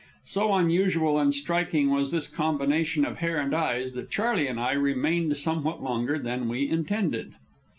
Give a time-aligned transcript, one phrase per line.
[0.25, 4.71] So unusual and striking was this combination of hair and eyes that Charley and I
[4.71, 7.35] remained somewhat longer than we intended.